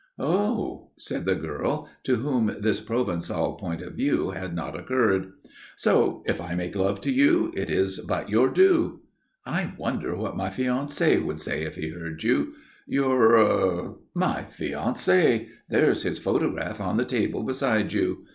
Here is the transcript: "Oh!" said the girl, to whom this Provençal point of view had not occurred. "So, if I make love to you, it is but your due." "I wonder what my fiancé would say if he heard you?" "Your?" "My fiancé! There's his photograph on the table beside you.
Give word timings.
"Oh!" 0.17 0.89
said 0.97 1.25
the 1.25 1.35
girl, 1.35 1.87
to 2.05 2.15
whom 2.15 2.55
this 2.59 2.81
Provençal 2.81 3.59
point 3.59 3.83
of 3.83 3.93
view 3.93 4.31
had 4.31 4.55
not 4.55 4.75
occurred. 4.75 5.33
"So, 5.75 6.23
if 6.25 6.41
I 6.41 6.55
make 6.55 6.75
love 6.75 6.99
to 7.01 7.11
you, 7.11 7.53
it 7.55 7.69
is 7.69 7.99
but 7.99 8.27
your 8.27 8.49
due." 8.49 9.01
"I 9.45 9.73
wonder 9.77 10.15
what 10.15 10.35
my 10.35 10.47
fiancé 10.49 11.23
would 11.23 11.39
say 11.39 11.65
if 11.65 11.75
he 11.75 11.89
heard 11.89 12.23
you?" 12.23 12.53
"Your?" 12.87 13.99
"My 14.15 14.47
fiancé! 14.49 15.49
There's 15.69 16.01
his 16.01 16.17
photograph 16.17 16.81
on 16.81 16.97
the 16.97 17.05
table 17.05 17.43
beside 17.43 17.93
you. 17.93 18.25